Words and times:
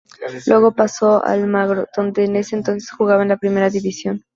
Luego 0.47 0.71
pasó 0.73 1.23
a 1.23 1.33
Almagro 1.33 1.87
donde 1.95 2.25
en 2.25 2.35
ese 2.37 2.55
entonces 2.55 2.89
jugaba 2.89 3.21
en 3.21 3.29
la 3.29 3.37
Primera 3.37 3.69
división. 3.69 4.25